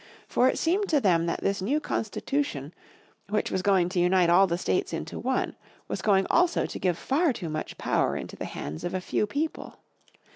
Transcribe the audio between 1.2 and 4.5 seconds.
that this new Constitution which was going to unite all